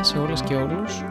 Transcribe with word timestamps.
Σε 0.00 0.18
όλες 0.18 0.42
και 0.42 0.54
όλους. 0.54 1.02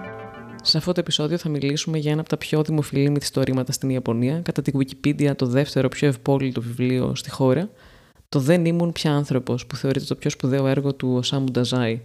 Σε 0.63 0.77
αυτό 0.77 0.91
το 0.91 0.99
επεισόδιο 0.99 1.37
θα 1.37 1.49
μιλήσουμε 1.49 1.97
για 1.97 2.11
ένα 2.11 2.19
από 2.19 2.29
τα 2.29 2.37
πιο 2.37 2.63
δημοφιλή 2.63 3.09
μυθιστορήματα 3.09 3.71
στην 3.71 3.89
Ιαπωνία, 3.89 4.39
κατά 4.39 4.61
την 4.61 4.79
Wikipedia 4.79 5.31
το 5.35 5.45
δεύτερο 5.45 5.87
πιο 5.87 6.07
ευπόλυτο 6.07 6.61
βιβλίο 6.61 7.15
στη 7.15 7.29
χώρα, 7.29 7.69
το 8.29 8.39
«Δεν 8.39 8.65
ήμουν 8.65 8.91
πια 8.91 9.13
άνθρωπος» 9.13 9.65
που 9.65 9.75
θεωρείται 9.75 10.05
το 10.05 10.15
πιο 10.15 10.29
σπουδαίο 10.29 10.67
έργο 10.67 10.93
του 10.93 11.13
Οσάμου 11.13 11.45
Νταζάη. 11.51 12.01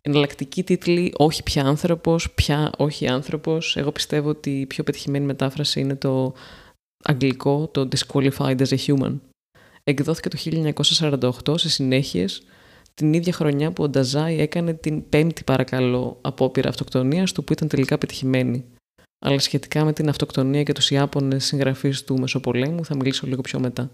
Εναλλακτική 0.00 0.62
τίτλη 0.62 1.12
«Όχι 1.16 1.42
πια 1.42 1.64
άνθρωπος», 1.64 2.30
«Πια 2.30 2.70
όχι 2.78 3.08
άνθρωπος». 3.08 3.76
Εγώ 3.76 3.92
πιστεύω 3.92 4.28
ότι 4.28 4.60
η 4.60 4.66
πιο 4.66 4.84
πετυχημένη 4.84 5.24
μετάφραση 5.24 5.80
είναι 5.80 5.96
το 5.96 6.34
αγγλικό, 7.04 7.68
το 7.72 7.88
«Disqualified 7.96 8.58
as 8.58 8.68
a 8.68 8.76
Human». 8.86 9.18
Εκδόθηκε 9.84 10.28
το 10.28 10.38
1948 11.46 11.58
σε 11.58 11.68
συνέχειες 11.68 12.42
την 12.98 13.12
ίδια 13.12 13.32
χρονιά 13.32 13.70
που 13.72 13.82
ο 13.82 13.88
Νταζάι 13.88 14.40
έκανε 14.40 14.74
την 14.74 15.08
πέμπτη 15.08 15.44
παρακαλώ 15.44 16.18
απόπειρα 16.20 16.68
αυτοκτονίας 16.68 17.32
του 17.32 17.44
που 17.44 17.52
ήταν 17.52 17.68
τελικά 17.68 17.98
πετυχημένη. 17.98 18.64
Αλλά 19.18 19.38
σχετικά 19.38 19.84
με 19.84 19.92
την 19.92 20.08
αυτοκτονία 20.08 20.62
και 20.62 20.72
τους 20.72 20.90
Ιάπωνες 20.90 21.44
συγγραφείς 21.44 22.04
του 22.04 22.18
Μεσοπολέμου 22.18 22.84
θα 22.84 22.96
μιλήσω 22.96 23.26
λίγο 23.26 23.40
πιο 23.40 23.60
μετά. 23.60 23.90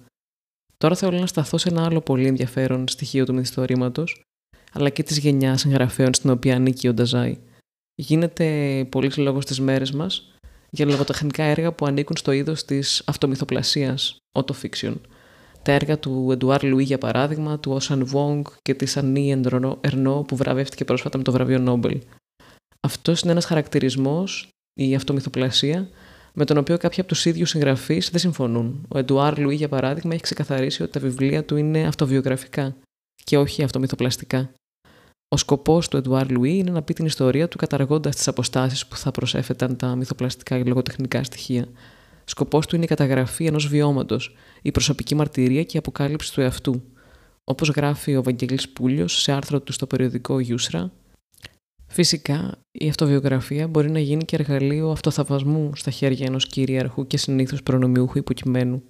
Τώρα 0.77 0.95
θέλω 0.95 1.19
να 1.19 1.27
σταθώ 1.27 1.59
σε 1.59 1.69
ένα 1.69 1.85
άλλο 1.85 2.01
πολύ 2.01 2.27
ενδιαφέρον 2.27 2.89
στοιχείο 2.89 3.25
του 3.25 3.35
μυθιστορήματος, 3.35 4.23
αλλά 4.73 4.89
και 4.89 5.03
της 5.03 5.19
γενιάς 5.19 5.61
συγγραφέων 5.61 6.15
στην 6.15 6.31
οποία 6.31 6.57
ανήκει 6.57 6.89
ο 6.89 6.95
Νταζάι. 6.95 7.39
Γίνεται 7.95 8.87
πολλής 8.91 9.17
λόγος 9.17 9.43
στι 9.45 9.63
μέρες 9.63 9.93
μας 9.93 10.33
για 10.71 10.87
λογοτεχνικά 10.87 11.45
έργα 11.45 11.73
που 11.73 11.87
ανήκουν 11.87 12.17
στο 12.17 12.33
είδος 12.33 12.65
της 12.65 13.03
αυτομυθοπλασίας, 13.07 14.17
autofiction, 14.33 14.95
τα 15.65 15.73
έργα 15.73 15.99
του 15.99 16.29
Εντουάρ 16.33 16.63
Λουί, 16.63 16.85
για 16.85 16.99
παράδειγμα, 16.99 17.59
του 17.59 17.73
Ocean 17.73 18.07
Vuong 18.07 18.45
και 18.63 18.75
της 18.75 18.97
Ανί 18.97 19.41
Ερνό 19.81 20.25
που 20.29 20.37
βραβεύτηκε 20.37 20.85
πρόσφατα 20.85 21.19
με 21.19 21.25
το 21.25 21.33
βραβείο 21.33 21.59
Νόμπελ. 21.59 22.01
Αυτός 22.81 23.21
είναι 23.21 23.33
ένας 23.33 23.45
χαρακτηρισμός, 23.45 24.49
η 24.81 24.95
αυτομυθοπλασία, 24.95 25.89
με 26.33 26.45
τον 26.45 26.57
οποίο 26.57 26.77
κάποιοι 26.77 27.01
από 27.01 27.09
τους 27.09 27.25
ίδιους 27.25 27.51
συγγραφείς 27.51 28.11
δεν 28.11 28.21
συμφωνούν. 28.21 28.87
Ο 28.89 28.99
Εντουάρ 28.99 29.39
Λουί, 29.39 29.55
για 29.55 29.69
παράδειγμα, 29.69 30.15
έχει 30.15 30.23
ξεκαθαρίσει 30.23 30.83
ότι 30.83 30.93
τα 30.93 31.01
βιβλία 31.01 31.45
του 31.45 31.57
είναι 31.57 31.87
αυτοβιογραφικά 31.87 32.77
και 33.25 33.39
όχι 33.39 33.63
αυτομυθοπλαστικά. 33.63 34.51
Ο 35.29 35.37
σκοπός 35.37 35.89
του 35.89 35.97
Εντουάρ 35.97 36.31
Λουί 36.31 36.57
είναι 36.57 36.71
να 36.71 36.83
πει 36.83 36.93
την 36.93 37.07
ιστορία 37.07 37.49
του 37.49 37.57
καταργώντας 37.57 38.17
τις 38.17 38.29
αποστάσεις 38.29 38.87
που 38.87 38.97
θα 38.97 39.11
προσέφεραν 39.11 39.77
τα 39.77 39.97
μυθοπλαστικά 39.97 40.59
και 40.59 40.69
λογοτεχνικά 40.69 41.25
στοιχεία. 41.25 41.69
Σκοπός 42.25 42.67
του 42.67 42.75
είναι 42.75 42.85
η 42.85 42.89
καταγραφή 42.89 43.47
ενός 43.47 43.69
βιώματος, 43.69 44.37
η 44.63 44.71
προσωπική 44.71 45.15
μαρτυρία 45.15 45.63
και 45.63 45.77
η 45.77 45.79
αποκάλυψη 45.79 46.33
του 46.33 46.41
εαυτού. 46.41 46.83
Όπως 47.45 47.69
γράφει 47.69 48.17
ο 48.17 48.23
Βαγγέλη 48.23 48.59
Πούλιος 48.73 49.23
σε 49.23 49.33
άρθρο 49.33 49.61
του 49.61 49.73
στο 49.73 49.87
περιοδικό 49.87 50.41
Γιούσρα, 50.41 50.93
Φυσικά, 51.95 52.59
η 52.71 52.89
αυτοβιογραφία 52.89 53.69
μπορεί 53.69 53.91
να 53.91 53.99
γίνει 53.99 54.25
και 54.25 54.37
εργαλείο 54.37 54.91
αυτοθαυμασμού 54.91 55.77
στα 55.77 55.91
χέρια 55.91 56.27
ενός 56.27 56.47
κυριαρχού 56.47 57.07
και 57.07 57.17
συνήθως 57.17 57.63
προνομιούχου 57.63 58.19
υποκειμένου. 58.19 58.83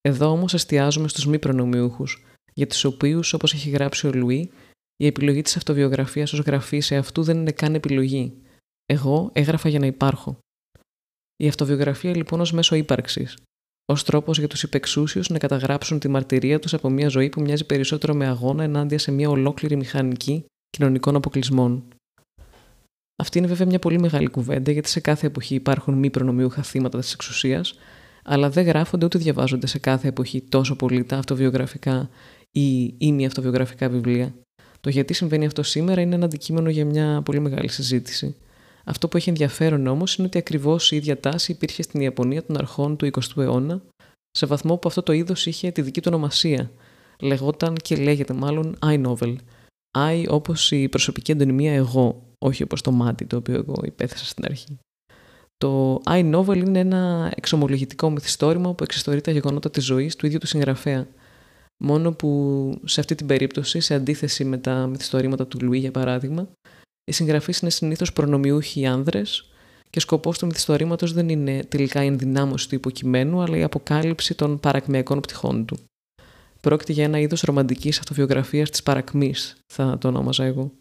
Εδώ 0.00 0.30
όμως 0.30 0.54
εστιάζουμε 0.54 1.08
στους 1.08 1.26
μη 1.26 1.38
προνομιούχους, 1.38 2.24
για 2.54 2.66
τους 2.66 2.84
οποίους, 2.84 3.32
όπως 3.32 3.54
έχει 3.54 3.70
γράψει 3.70 4.06
ο 4.06 4.10
Λουί, 4.12 4.50
η 4.96 5.06
επιλογή 5.06 5.42
της 5.42 5.56
αυτοβιογραφίας 5.56 6.32
ως 6.32 6.38
γραφή 6.38 6.80
σε 6.80 6.96
αυτού 6.96 7.22
δεν 7.22 7.36
είναι 7.36 7.52
καν 7.52 7.74
επιλογή. 7.74 8.34
Εγώ 8.86 9.30
έγραφα 9.32 9.68
για 9.68 9.78
να 9.78 9.86
υπάρχω. 9.86 10.38
Η 11.36 11.48
αυτοβιογραφία 11.48 12.16
λοιπόν 12.16 12.40
ως 12.40 12.52
μέσο 12.52 12.74
ύπαρξης, 12.74 13.36
ως 13.92 14.04
τρόπος 14.04 14.38
για 14.38 14.48
τους 14.48 14.62
υπεξούσιους 14.62 15.28
να 15.28 15.38
καταγράψουν 15.38 15.98
τη 15.98 16.08
μαρτυρία 16.08 16.58
τους 16.58 16.74
από 16.74 16.90
μια 16.90 17.08
ζωή 17.08 17.28
που 17.28 17.40
μοιάζει 17.40 17.64
περισσότερο 17.64 18.14
με 18.14 18.26
αγώνα 18.26 18.62
ενάντια 18.62 18.98
σε 18.98 19.10
μια 19.12 19.28
ολόκληρη 19.28 19.76
μηχανική 19.76 20.44
κοινωνικών 20.70 21.16
αποκλεισμών. 21.16 21.84
Αυτή 23.22 23.38
είναι 23.38 23.46
βέβαια 23.46 23.66
μια 23.66 23.78
πολύ 23.78 23.98
μεγάλη 23.98 24.28
κουβέντα, 24.28 24.72
γιατί 24.72 24.88
σε 24.88 25.00
κάθε 25.00 25.26
εποχή 25.26 25.54
υπάρχουν 25.54 25.94
μη 25.94 26.10
προνομιούχα 26.10 26.62
θύματα 26.62 26.98
της 26.98 27.12
εξουσίας, 27.12 27.74
αλλά 28.24 28.50
δεν 28.50 28.64
γράφονται 28.64 29.04
ούτε 29.04 29.18
διαβάζονται 29.18 29.66
σε 29.66 29.78
κάθε 29.78 30.08
εποχή 30.08 30.42
τόσο 30.42 30.76
πολύ 30.76 31.04
τα 31.04 31.16
αυτοβιογραφικά 31.16 32.10
ή 32.98 33.12
μη 33.12 33.26
αυτοβιογραφικά 33.26 33.88
βιβλία. 33.88 34.34
Το 34.80 34.90
γιατί 34.90 35.14
συμβαίνει 35.14 35.46
αυτό 35.46 35.62
σήμερα 35.62 36.00
είναι 36.00 36.14
ένα 36.14 36.24
αντικείμενο 36.24 36.70
για 36.70 36.84
μια 36.84 37.22
πολύ 37.24 37.40
μεγάλη 37.40 37.68
συζήτηση. 37.68 38.36
Αυτό 38.88 39.08
που 39.08 39.16
έχει 39.16 39.28
ενδιαφέρον 39.28 39.86
όμως 39.86 40.16
είναι 40.16 40.26
ότι 40.26 40.38
ακριβώς 40.38 40.92
η 40.92 40.96
ίδια 40.96 41.20
τάση 41.20 41.52
υπήρχε 41.52 41.82
στην 41.82 42.00
Ιαπωνία 42.00 42.44
των 42.44 42.56
αρχών 42.58 42.96
του 42.96 43.10
20ου 43.12 43.42
αιώνα, 43.42 43.82
σε 44.30 44.46
βαθμό 44.46 44.76
που 44.76 44.88
αυτό 44.88 45.02
το 45.02 45.12
είδος 45.12 45.46
είχε 45.46 45.70
τη 45.70 45.82
δική 45.82 46.00
του 46.00 46.10
ονομασία. 46.12 46.70
Λεγόταν 47.20 47.74
και 47.74 47.96
λέγεται 47.96 48.32
μάλλον 48.32 48.76
I 48.86 49.06
novel. 49.06 49.36
I 49.98 50.24
όπως 50.28 50.70
η 50.70 50.88
προσωπική 50.88 51.32
αντωνυμία 51.32 51.72
εγώ, 51.72 52.22
όχι 52.38 52.62
όπως 52.62 52.80
το 52.80 52.90
μάτι 52.90 53.24
το 53.26 53.36
οποίο 53.36 53.54
εγώ 53.54 53.74
υπέθεσα 53.84 54.24
στην 54.24 54.44
αρχή. 54.44 54.78
Το 55.56 56.00
I 56.04 56.34
novel 56.34 56.56
είναι 56.56 56.78
ένα 56.78 57.32
εξομολογητικό 57.36 58.10
μυθιστόρημα 58.10 58.74
που 58.74 58.82
εξιστορεί 58.82 59.20
τα 59.20 59.30
γεγονότα 59.30 59.70
της 59.70 59.84
ζωής 59.84 60.16
του 60.16 60.26
ίδιου 60.26 60.38
του 60.38 60.46
συγγραφέα. 60.46 61.06
Μόνο 61.84 62.12
που 62.12 62.80
σε 62.84 63.00
αυτή 63.00 63.14
την 63.14 63.26
περίπτωση, 63.26 63.80
σε 63.80 63.94
αντίθεση 63.94 64.44
με 64.44 64.58
τα 64.58 64.86
μυθιστορήματα 64.86 65.46
του 65.46 65.58
Λουί 65.62 65.78
για 65.78 65.90
παράδειγμα, 65.90 66.48
οι 67.08 67.12
συγγραφείς 67.12 67.58
είναι 67.58 67.70
συνήθως 67.70 68.12
προνομιούχοι 68.12 68.86
άνδρες 68.86 69.50
και 69.90 70.00
σκοπός 70.00 70.38
του 70.38 70.46
μυθιστορήματος 70.46 71.12
δεν 71.12 71.28
είναι 71.28 71.64
τελικά 71.68 72.02
η 72.02 72.06
ενδυνάμωση 72.06 72.68
του 72.68 72.74
υποκειμένου, 72.74 73.40
αλλά 73.40 73.56
η 73.56 73.62
αποκάλυψη 73.62 74.34
των 74.34 74.60
παρακμιακών 74.60 75.20
πτυχών 75.20 75.64
του. 75.64 75.78
Πρόκειται 76.60 76.92
για 76.92 77.04
ένα 77.04 77.18
είδος 77.18 77.40
ρομαντικής 77.40 77.98
αυτοβιογραφίας 77.98 78.70
της 78.70 78.82
παρακμής, 78.82 79.56
θα 79.72 79.98
το 80.00 80.08
ονόμαζα 80.08 80.44
εγώ. 80.44 80.72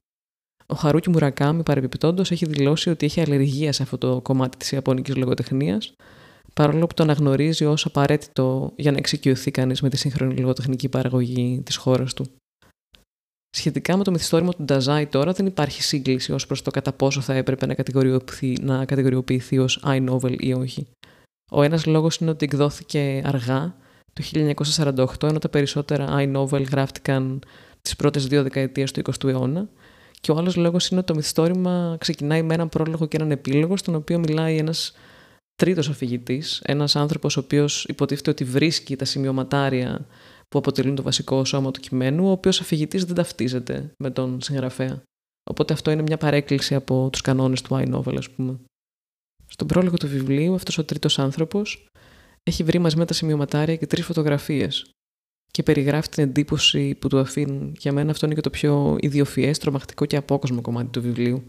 Ο 0.65 0.75
Χαρούκι 0.75 1.09
Μουρακάμι, 1.09 1.63
παρεμπιπτόντως, 1.63 2.31
έχει 2.31 2.45
δηλώσει 2.45 2.89
ότι 2.89 3.05
έχει 3.05 3.21
αλλεργία 3.21 3.71
σε 3.71 3.83
αυτό 3.83 3.97
το 3.97 4.21
κομμάτι 4.21 4.57
της 4.57 4.71
Ιαπωνικής 4.71 5.15
λογοτεχνίας, 5.15 5.93
παρόλο 6.53 6.87
που 6.87 6.93
το 6.93 7.03
αναγνωρίζει 7.03 7.65
ως 7.65 7.85
απαραίτητο 7.85 8.73
για 8.75 8.91
να 8.91 8.97
εξοικειωθεί 8.97 9.51
κανείς 9.51 9.81
με 9.81 9.89
τη 9.89 9.97
σύγχρονη 9.97 10.35
λογοτεχνική 10.35 10.89
παραγωγή 10.89 11.61
της 11.65 11.75
χώρας 11.75 12.13
του. 12.13 12.25
Σχετικά 13.55 13.97
με 13.97 14.03
το 14.03 14.11
μυθιστόρημα 14.11 14.51
του 14.51 14.63
Νταζάι 14.63 15.05
τώρα 15.05 15.31
δεν 15.31 15.45
υπάρχει 15.45 15.83
σύγκληση 15.83 16.31
ως 16.31 16.45
προς 16.47 16.61
το 16.61 16.71
κατά 16.71 16.93
πόσο 16.93 17.21
θα 17.21 17.33
έπρεπε 17.33 17.65
να 17.65 17.73
κατηγοριοποιηθεί, 17.73 18.57
να 18.61 18.85
κατηγοριοποιηθεί 18.85 19.57
ως 19.57 19.83
I-novel 19.85 20.35
ή 20.39 20.53
όχι. 20.53 20.87
Ο 21.51 21.61
ένας 21.63 21.85
λόγος 21.85 22.17
είναι 22.17 22.29
ότι 22.29 22.45
εκδόθηκε 22.45 23.21
αργά, 23.25 23.75
το 24.13 24.23
1948, 24.23 25.05
ενώ 25.23 25.39
τα 25.39 25.49
περισσότερα 25.49 26.07
I-novel 26.17 26.65
γράφτηκαν 26.69 27.41
τις 27.81 27.95
πρώτες 27.95 28.27
δύο 28.27 28.43
δεκαετίες 28.43 28.91
του 28.91 29.01
20ου 29.03 29.29
αιώνα. 29.29 29.69
Και 30.21 30.31
ο 30.31 30.37
άλλος 30.37 30.55
λόγος 30.55 30.89
είναι 30.89 30.99
ότι 30.99 31.07
το 31.07 31.15
μυθιστόρημα 31.15 31.95
ξεκινάει 31.99 32.41
με 32.41 32.53
έναν 32.53 32.69
πρόλογο 32.69 33.05
και 33.05 33.17
έναν 33.17 33.31
επίλογο, 33.31 33.77
στον 33.77 33.95
οποίο 33.95 34.19
μιλάει 34.19 34.57
ένας 34.57 34.93
τρίτος 35.55 35.89
αφηγητής, 35.89 36.61
ένας 36.65 36.95
άνθρωπος 36.95 37.37
ο 37.37 37.39
οποίος 37.39 37.85
υποτίθεται 37.85 38.29
ότι 38.29 38.43
βρίσκει 38.43 38.95
τα 38.95 39.05
σημειωματάρια 39.05 40.05
που 40.55 40.61
αποτελούν 40.61 40.95
το 40.95 41.01
βασικό 41.01 41.45
σώμα 41.45 41.71
του 41.71 41.79
κειμένου, 41.79 42.27
ο 42.27 42.31
οποίος 42.31 42.61
αφηγητής 42.61 43.05
δεν 43.05 43.15
ταυτίζεται 43.15 43.91
με 43.97 44.09
τον 44.09 44.41
συγγραφέα. 44.41 45.01
Οπότε 45.49 45.73
αυτό 45.73 45.91
είναι 45.91 46.01
μια 46.01 46.17
παρέκκληση 46.17 46.75
από 46.75 47.09
τους 47.11 47.21
κανόνες 47.21 47.61
του 47.61 47.75
iNovel, 47.75 48.15
ας 48.17 48.29
πούμε. 48.29 48.59
Στον 49.47 49.67
πρόλογο 49.67 49.97
του 49.97 50.07
βιβλίου, 50.07 50.53
αυτός 50.53 50.77
ο 50.77 50.83
τρίτος 50.83 51.19
άνθρωπος 51.19 51.87
έχει 52.43 52.63
βρει 52.63 52.79
μαζί 52.79 52.97
με 52.97 53.05
τα 53.05 53.13
σημειωματάρια 53.13 53.75
και 53.75 53.87
τρεις 53.87 54.05
φωτογραφίες 54.05 54.89
και 55.51 55.63
περιγράφει 55.63 56.09
την 56.09 56.23
εντύπωση 56.23 56.95
που 56.95 57.07
του 57.07 57.19
αφήνουν. 57.19 57.75
Για 57.79 57.91
μένα 57.91 58.11
αυτό 58.11 58.25
είναι 58.25 58.35
και 58.35 58.41
το 58.41 58.49
πιο 58.49 58.95
ιδιοφιέ, 58.99 59.51
τρομακτικό 59.51 60.05
και 60.05 60.17
απόκοσμο 60.17 60.61
κομμάτι 60.61 60.89
του 60.89 61.01
βιβλίου. 61.01 61.43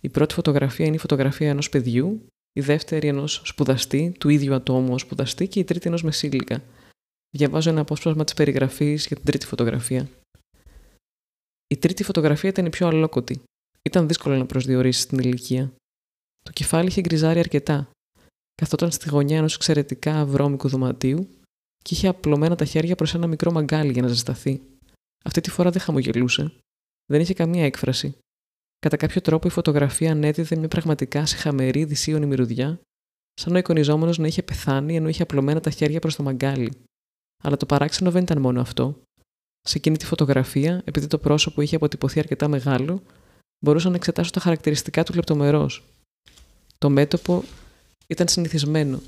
Η 0.00 0.08
πρώτη 0.08 0.34
φωτογραφία 0.34 0.86
είναι 0.86 0.94
η 0.94 0.98
φωτογραφία 0.98 1.48
ενός 1.48 1.68
παιδιού, 1.68 2.26
η 2.52 2.60
δεύτερη 2.60 3.08
ενός 3.08 3.42
σπουδαστή, 3.44 4.14
του 4.18 4.28
ίδιου 4.28 4.54
ατόμου 4.54 4.92
ως 4.92 5.00
σπουδαστή 5.00 5.48
και 5.48 5.60
η 5.60 5.64
τρίτη 5.64 5.88
ενός 5.88 6.02
μεσήλικα. 6.02 6.62
Διαβάζω 7.36 7.70
ένα 7.70 7.80
απόσπασμα 7.80 8.24
της 8.24 8.34
περιγραφής 8.34 9.06
για 9.06 9.16
την 9.16 9.24
τρίτη 9.24 9.46
φωτογραφία. 9.46 10.08
Η 11.66 11.76
τρίτη 11.76 12.04
φωτογραφία 12.04 12.48
ήταν 12.48 12.66
η 12.66 12.70
πιο 12.70 12.86
αλόκοτη. 12.86 13.42
Ήταν 13.82 14.08
δύσκολο 14.08 14.36
να 14.36 14.46
προσδιορίσεις 14.46 15.06
την 15.06 15.18
ηλικία. 15.18 15.72
Το 16.42 16.52
κεφάλι 16.52 16.88
είχε 16.88 17.00
γκριζάρει 17.00 17.38
αρκετά. 17.38 17.90
Καθόταν 18.54 18.90
στη 18.90 19.08
γωνιά 19.08 19.36
ενός 19.36 19.54
εξαιρετικά 19.54 20.26
βρώμικου 20.26 20.68
δωματίου 20.68 21.28
και 21.84 21.94
είχε 21.94 22.08
απλωμένα 22.08 22.56
τα 22.56 22.64
χέρια 22.64 22.94
προς 22.94 23.14
ένα 23.14 23.26
μικρό 23.26 23.52
μαγκάλι 23.52 23.92
για 23.92 24.02
να 24.02 24.08
ζεσταθεί. 24.08 24.62
Αυτή 25.24 25.40
τη 25.40 25.50
φορά 25.50 25.70
δεν 25.70 25.80
χαμογελούσε. 25.80 26.52
Δεν 27.06 27.20
είχε 27.20 27.34
καμία 27.34 27.64
έκφραση. 27.64 28.16
Κατά 28.78 28.96
κάποιο 28.96 29.20
τρόπο 29.20 29.46
η 29.46 29.50
φωτογραφία 29.50 30.10
ανέδιδε 30.10 30.56
μια 30.56 30.68
πραγματικά 30.68 31.26
συχαμερή 31.26 31.84
δυσίωνη 31.84 32.26
μυρουδιά, 32.26 32.80
σαν 33.34 33.54
ο 33.54 33.58
εικονιζόμενος 33.58 34.18
να 34.18 34.26
είχε 34.26 34.42
πεθάνει 34.42 34.96
ενώ 34.96 35.08
είχε 35.08 35.22
απλωμένα 35.22 35.60
τα 35.60 35.70
χέρια 35.70 36.00
προς 36.00 36.16
το 36.16 36.22
μαγκάλι. 36.22 36.72
Αλλά 37.40 37.56
το 37.56 37.66
παράξενο 37.66 38.10
δεν 38.10 38.22
ήταν 38.22 38.40
μόνο 38.40 38.60
αυτό. 38.60 39.02
Σε 39.60 39.76
εκείνη 39.76 39.96
τη 39.96 40.06
φωτογραφία, 40.06 40.82
επειδή 40.84 41.06
το 41.06 41.18
πρόσωπο 41.18 41.60
είχε 41.60 41.76
αποτυπωθεί 41.76 42.18
αρκετά 42.18 42.48
μεγάλο, 42.48 43.02
μπορούσα 43.64 43.88
να 43.88 43.96
εξετάσω 43.96 44.30
τα 44.30 44.40
χαρακτηριστικά 44.40 45.02
του 45.02 45.14
λεπτομερώ. 45.14 45.70
Το 46.78 46.90
μέτωπο 46.90 47.44
ήταν 48.06 48.28
συνηθισμένο. 48.28 49.00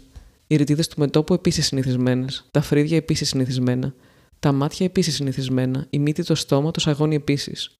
Οι 0.46 0.56
ρητίδες 0.56 0.88
του 0.88 1.00
μετόπου 1.00 1.34
επίσης 1.34 1.66
συνηθισμένες, 1.66 2.46
τα 2.50 2.60
φρύδια 2.60 2.96
επίσης 2.96 3.28
συνηθισμένα, 3.28 3.94
τα 4.38 4.52
μάτια 4.52 4.86
επίσης 4.86 5.14
συνηθισμένα, 5.14 5.86
η 5.90 5.98
μύτη, 5.98 6.24
το 6.24 6.34
στόμα, 6.34 6.70
το 6.70 6.80
σαγόνι 6.80 7.14
επίσης. 7.14 7.74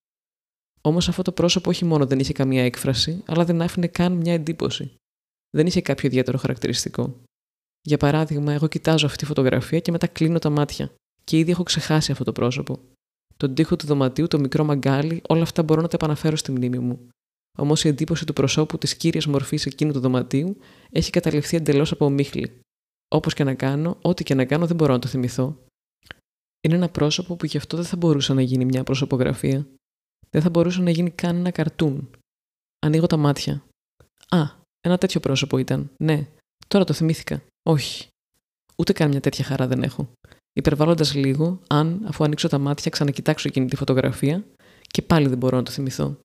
Όμως 0.80 1.08
αυτό 1.08 1.22
το 1.22 1.32
πρόσωπο 1.32 1.70
όχι 1.70 1.84
μόνο 1.84 2.06
δεν 2.06 2.18
είχε 2.18 2.32
καμία 2.32 2.64
έκφραση, 2.64 3.22
αλλά 3.26 3.44
δεν 3.44 3.62
άφηνε 3.62 3.86
καν 3.86 4.12
μια 4.12 4.32
εντύπωση. 4.32 4.94
Δεν 5.50 5.66
είχε 5.66 5.80
κάποιο 5.80 6.08
ιδιαίτερο 6.08 6.38
χαρακτηριστικό. 6.38 7.20
Για 7.82 7.96
παράδειγμα, 7.96 8.52
εγώ 8.52 8.68
κοιτάζω 8.68 9.06
αυτή 9.06 9.18
τη 9.18 9.24
φωτογραφία 9.24 9.80
και 9.80 9.90
μετά 9.90 10.06
κλείνω 10.06 10.38
τα 10.38 10.50
μάτια. 10.50 10.92
Και 11.24 11.38
ήδη 11.38 11.50
έχω 11.50 11.62
ξεχάσει 11.62 12.12
αυτό 12.12 12.24
το 12.24 12.32
πρόσωπο. 12.32 12.78
Τον 13.36 13.54
τοίχο 13.54 13.76
του 13.76 13.86
δωματίου, 13.86 14.26
το 14.26 14.38
μικρό 14.38 14.64
μαγκάλι, 14.64 15.22
όλα 15.28 15.42
αυτά 15.42 15.62
μπορώ 15.62 15.80
να 15.80 15.88
τα 15.88 15.96
επαναφέρω 15.96 16.36
στη 16.36 16.52
μνήμη 16.52 16.78
μου. 16.78 17.08
Όμως 17.58 17.84
η 17.84 17.88
εντύπωση 17.88 18.26
του 18.26 18.32
προσώπου 18.32 18.78
της 18.78 18.96
κύριας 18.96 19.26
μορφής 19.26 19.66
εκείνου 19.66 19.92
του 19.92 20.00
δωματίου 20.00 20.56
έχει 20.90 21.10
καταληφθεί 21.10 21.56
εντελώς 21.56 21.92
από 21.92 22.04
ομίχλη. 22.04 22.60
Όπως 23.08 23.34
και 23.34 23.44
να 23.44 23.54
κάνω, 23.54 23.98
ό,τι 24.02 24.24
και 24.24 24.34
να 24.34 24.44
κάνω 24.44 24.66
δεν 24.66 24.76
μπορώ 24.76 24.92
να 24.92 24.98
το 24.98 25.08
θυμηθώ. 25.08 25.56
Είναι 26.60 26.74
ένα 26.74 26.88
πρόσωπο 26.88 27.36
που 27.36 27.46
γι' 27.46 27.56
αυτό 27.56 27.76
δεν 27.76 27.86
θα 27.86 27.96
μπορούσε 27.96 28.34
να 28.34 28.42
γίνει 28.42 28.64
μια 28.64 28.84
προσωπογραφία. 28.84 29.66
Δεν 30.30 30.42
θα 30.42 30.50
μπορούσε 30.50 30.82
να 30.82 30.90
γίνει 30.90 31.10
καν 31.10 31.36
ένα 31.36 31.50
καρτούν. 31.50 32.10
Ανοίγω 32.78 33.06
τα 33.06 33.16
μάτια. 33.16 33.64
Α, 34.28 34.42
ένα 34.80 34.98
τέτοιο 34.98 35.20
πρόσωπο 35.20 35.58
ήταν. 35.58 35.90
Ναι, 35.96 36.28
τώρα 36.68 36.84
το 36.84 36.92
θυμήθηκα. 36.92 37.42
Όχι. 37.62 38.06
Ούτε 38.76 38.92
καν 38.92 39.08
μια 39.08 39.20
τέτοια 39.20 39.44
χαρά 39.44 39.66
δεν 39.66 39.82
έχω. 39.82 40.08
Υπερβάλλοντας 40.52 41.14
λίγο, 41.14 41.60
αν, 41.68 42.04
αφού 42.06 42.24
ανοίξω 42.24 42.48
τα 42.48 42.58
μάτια, 42.58 42.90
ξανακοιτάξω 42.90 43.48
εκείνη 43.48 43.66
τη 43.66 43.76
φωτογραφία 43.76 44.44
και 44.80 45.02
πάλι 45.02 45.28
δεν 45.28 45.38
μπορώ 45.38 45.56
να 45.56 45.62
το 45.62 45.70
θυμηθώ. 45.70 46.18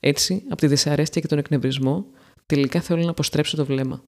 Έτσι, 0.00 0.42
από 0.46 0.56
τη 0.56 0.66
δυσαρέστεια 0.66 1.20
και 1.20 1.26
τον 1.26 1.38
εκνευρισμό, 1.38 2.06
τελικά 2.46 2.80
θέλω 2.80 3.02
να 3.02 3.10
αποστρέψω 3.10 3.56
το 3.56 3.64
βλέμμα. 3.64 4.02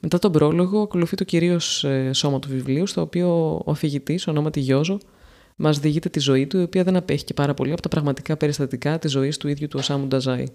Μετά 0.00 0.18
τον 0.18 0.32
πρόλογο, 0.32 0.80
ακολουθεί 0.82 1.16
το 1.16 1.24
κυρίως 1.24 1.84
ε, 1.84 2.12
σώμα 2.12 2.38
του 2.38 2.48
βιβλίου, 2.48 2.86
στο 2.86 3.00
οποίο 3.00 3.56
ο 3.64 3.70
αφηγητή, 3.70 4.20
ονόματι 4.26 4.60
Γιώζο, 4.60 4.98
μας 5.56 5.78
διηγείται 5.78 6.08
τη 6.08 6.18
ζωή 6.18 6.46
του, 6.46 6.58
η 6.58 6.62
οποία 6.62 6.84
δεν 6.84 6.96
απέχει 6.96 7.24
και 7.24 7.34
πάρα 7.34 7.54
πολύ 7.54 7.72
από 7.72 7.82
τα 7.82 7.88
πραγματικά 7.88 8.36
περιστατικά 8.36 8.98
της 8.98 9.10
ζωής 9.10 9.36
του 9.36 9.48
ίδιου 9.48 9.68
του 9.68 9.78
Οσάμου 9.78 10.06
Νταζάη. 10.06 10.46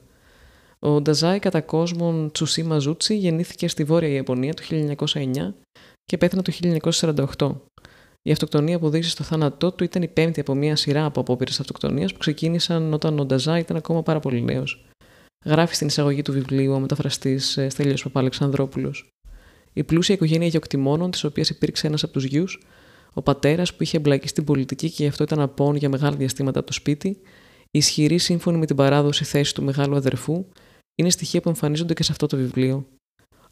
Ο 0.86 1.02
Νταζάη, 1.02 1.40
κατά 1.40 1.62
κόσμον 1.62 2.32
Τσουσίμα 2.32 2.80
Ζούτσι, 2.80 3.18
γεννήθηκε 3.18 3.68
στη 3.68 3.84
Βόρεια 3.84 4.10
Ιαπωνία 4.10 4.54
το 4.54 4.64
1909 4.70 5.54
και 6.04 6.18
πέθανε 6.18 6.42
το 6.42 6.52
1948. 7.38 7.52
Η 8.22 8.32
αυτοκτονία 8.32 8.80
που 8.80 8.86
οδήγησε 8.86 9.10
στο 9.10 9.24
θάνατό 9.24 9.72
του 9.72 9.84
ήταν 9.84 10.02
η 10.02 10.08
πέμπτη 10.08 10.40
από 10.40 10.56
μια 10.56 10.76
σειρά 10.76 11.06
από 11.06 11.20
απόπειρες 11.20 11.60
αυτοκτονίας 11.60 12.14
που 12.14 12.18
ξεκίνησαν 12.18 12.94
όταν 12.94 13.20
ο 13.20 13.26
Νταζάη 13.26 13.60
ήταν 13.60 13.78
ακόμα 13.78 14.04
πάρα 14.04 14.20
πολύ 14.20 14.42
νέος. 14.42 14.86
Γράφει 15.46 15.76
στην 15.76 15.88
εισαγωγή 15.88 16.22
του 16.22 16.32
βιβλίου 16.32 16.74
ο 16.74 16.80
μεταφραστής 16.80 17.58
ε, 17.58 17.70
Στέλιος 17.70 18.04
Παπαλεξανδρόπουλος. 18.04 19.10
Η 19.74 19.84
πλούσια 19.84 20.16
οικογένεια 20.16 20.48
γεωκτημόνων, 20.48 21.12
της 21.12 21.24
οποίας 21.24 21.50
υπήρξε 21.50 21.88
ένας 21.88 22.04
από 22.04 22.14
τους 22.14 22.24
γιους, 22.24 22.66
ο 23.14 23.22
πατέρας 23.22 23.74
που 23.74 23.84
είχε 23.84 23.98
εμπλακεί 23.98 24.28
στην 24.28 24.44
πολιτική 24.44 24.90
και 24.90 25.04
γι' 25.04 25.10
αυτό 25.10 25.24
ήταν 25.24 25.40
απόν 25.40 25.76
για 25.76 25.90
μεγάλα 25.90 26.16
διαστήματα 26.16 26.60
από 26.60 26.68
το 26.68 26.74
σπίτι, 26.74 27.08
η 27.76 27.78
ισχυρή 27.78 28.18
σύμφωνη 28.18 28.58
με 28.58 28.66
την 28.66 28.76
παράδοση 28.76 29.24
θέση 29.24 29.54
του 29.54 29.64
μεγάλου 29.64 29.96
αδερφού, 29.96 30.46
είναι 30.96 31.10
στοιχεία 31.10 31.42
που 31.42 31.50
εμφανίζονται 31.50 31.94
και 31.94 32.04
σε 32.04 32.12
αυτό 32.12 32.28
το 32.28 32.38
βιβλίο. 32.38 32.88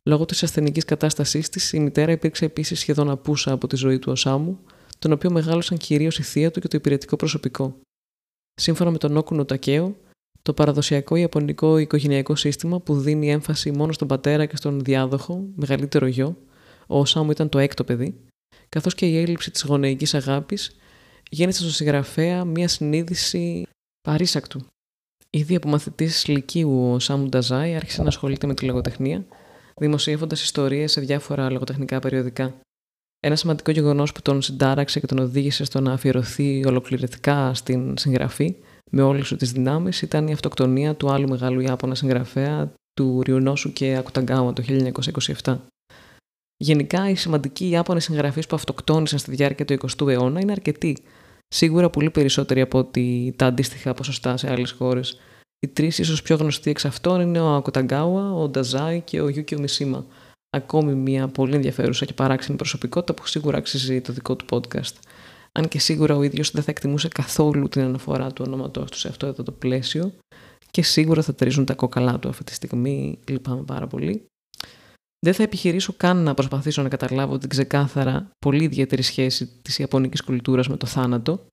Λόγω 0.04 0.26
της 0.26 0.44
ασθενικής 0.44 0.86
κατάστασής 0.86 1.50
της, 1.50 1.74
η 1.74 1.80
μητέρα 1.80 2.12
υπήρξε 2.12 2.46
επίσης 2.46 2.80
σχεδόν 2.80 3.10
απούσα 3.10 3.52
από 3.52 3.68
τη 3.68 3.76
ζωή 3.76 4.00
του 4.00 4.12
Οσάμου, 4.12 4.60
τον 5.00 5.12
οποίο 5.12 5.32
μεγάλωσαν 5.32 5.78
κυρίως 5.78 6.20
η 6.20 6.24
θεία 6.24 6.52
του 6.52 6.60
και 6.60 6.68
το 6.68 6.78
υπηρετικό 6.78 7.16
προσωπικό. 7.16 7.80
Σύμφωνα 8.54 8.92
με 8.92 8.98
τον 8.98 9.18
Όκουνο 9.18 9.46
Τακέο, 9.46 9.96
το 10.42 10.54
παραδοσιακό 10.54 11.16
ιαπωνικό 11.16 11.78
οικογενειακό 11.78 12.36
σύστημα 12.36 12.80
που 12.80 13.00
δίνει 13.00 13.32
έμφαση 13.32 13.72
μόνο 13.72 13.92
στον 13.92 14.08
πατέρα 14.08 14.46
και 14.46 14.56
στον 14.56 14.80
διάδοχο, 14.84 15.46
μεγαλύτερο 15.56 16.06
γιο, 16.06 16.38
ο 16.88 17.00
Οσάμου 17.00 17.32
ήταν 17.32 17.50
το 17.50 17.60
έκτο 17.60 17.84
παιδί, 17.84 18.16
καθώς 18.70 18.96
και 18.96 19.06
η 19.06 19.18
έλλειψη 19.18 19.52
της 19.52 19.64
γονεϊκής 19.64 20.14
αγάπης, 20.14 20.76
γέννησε 21.30 21.60
στον 21.60 21.72
συγγραφέα 21.72 22.46
μια 22.46 22.68
συνείδηση 22.68 23.68
παρήσακτου. 24.02 24.66
Ήδη 25.34 25.56
από 25.56 25.70
μαθητής 25.70 26.28
Λυκείου, 26.28 26.92
ο 26.92 27.00
Σάμου 27.00 27.30
Νταζάη 27.30 27.76
άρχισε 27.76 28.02
να 28.02 28.08
ασχολείται 28.08 28.48
με 28.48 28.54
τη 28.54 28.66
λογοτεχνία 28.66 29.26
δημοσιεύοντας 29.76 30.42
ιστορίες 30.42 30.92
σε 30.92 31.02
διάφορα 31.02 31.50
λογοτεχνικά 31.50 32.00
περιοδικά. 32.00 32.54
Ένα 33.20 33.36
σημαντικό 33.36 33.72
γεγονός 33.72 34.12
που 34.12 34.22
τον 34.22 34.42
συντάραξε 34.42 35.00
και 35.00 35.06
τον 35.06 35.20
οδήγησε 35.20 35.64
στο 35.64 35.82
να 35.82 35.94
αφιερωθεί 35.94 36.66
ολοκληρωτικά 36.66 37.54
στην 37.54 37.98
συγγραφή 37.98 38.56
με 38.90 39.02
όλες 39.02 39.36
τις 39.38 39.52
δυνάμεις 39.52 40.02
ήταν 40.02 40.28
η 40.28 40.34
αυτοκτονία 40.34 40.96
του 40.96 41.12
άλλου 41.12 41.30
μεγάλου 41.30 41.60
Ιάπωνα 41.60 41.96
συγγραφέα, 41.96 42.74
του 42.94 43.22
Ριουνόσου 43.22 43.74
και 43.74 43.96
Ακουταγκάμα 43.96 44.54
το 44.54 44.64
1927. 45.44 45.58
Γενικά, 46.58 47.10
οι 47.10 47.16
σημαντικοί 47.16 47.70
Ιάπωνες 47.70 48.04
συγγραφείς 48.04 48.48
που 48.48 48.56
αυτοκτόνησαν 48.56 49.20
στη 49.20 49.32
διάρκεια 49.32 49.66
του 49.66 49.74
20ου 49.74 50.08
αιώνα 50.08 50.40
είναι 50.40 50.52
αρκετοί. 50.52 50.98
Σίγουρα 51.54 51.90
πολύ 51.90 52.10
περισσότεροι 52.10 52.62
από 52.62 52.78
ότι 52.78 53.34
τα 53.36 53.46
αντίστοιχα 53.46 53.94
ποσοστά 53.94 54.38
σε 54.38 54.52
άλλες 54.52 54.72
χώρες. 54.72 55.20
Οι 55.60 55.68
τρεις 55.68 55.98
ίσως 55.98 56.22
πιο 56.22 56.36
γνωστοί 56.36 56.70
εξ 56.70 56.86
αυτών 56.86 57.22
είναι 57.22 57.40
ο 57.40 57.56
Ακοταγκάουα, 57.56 58.34
ο 58.34 58.50
Νταζάι 58.50 59.02
και 59.02 59.22
ο 59.22 59.30
Γιούκιο 59.30 59.60
Μισίμα. 59.60 60.06
Ακόμη 60.50 60.94
μια 60.94 61.28
πολύ 61.28 61.56
ενδιαφέρουσα 61.56 62.06
και 62.06 62.14
παράξενη 62.14 62.58
προσωπικότητα 62.58 63.14
που 63.14 63.28
σίγουρα 63.28 63.58
αξίζει 63.58 64.02
το 64.02 64.14
δικό 64.14 64.36
του 64.36 64.46
podcast. 64.50 64.94
Αν 65.52 65.68
και 65.68 65.80
σίγουρα 65.80 66.16
ο 66.16 66.24
ίδιος 66.24 66.52
δεν 66.52 66.64
θα 66.64 66.72
εκτιμούσε 66.72 67.08
καθόλου 67.08 67.68
την 67.70 67.82
αναφορά 67.82 68.32
του 68.32 68.44
ονόματό 68.48 68.84
του 68.84 68.98
σε 68.98 69.08
αυτό 69.08 69.28
εδώ 69.28 69.44
το 69.44 69.52
πλαίσιο 69.52 70.14
και 70.72 70.84
σίγουρα 70.84 71.22
θα 71.22 71.34
τρίζουν 71.34 71.66
τα 71.66 71.74
κόκαλά 71.74 72.20
του 72.20 72.30
αυτή 72.30 72.44
τη 72.44 72.54
στιγμή. 72.54 73.20
Λυπάμαι 73.28 73.64
πάρα 73.64 73.88
πολύ. 73.88 74.26
Δεν 75.26 75.34
θα 75.34 75.44
επιχειρήσω 75.44 75.94
καν 75.98 76.18
να 76.18 76.34
προσπαθήσω 76.34 76.82
να 76.82 76.90
καταλάβω 76.90 77.38
την 77.38 77.50
ξεκάθαρα 77.50 78.32
πολύ 78.40 78.64
ιδιαίτερη 78.64 79.02
σχέση 79.02 79.48
της 79.62 79.80
ιαπωνικής 79.80 80.22
κουλτούρας 80.22 80.68
με 80.68 80.78
το 80.78 80.86
θάνατο 80.86 81.46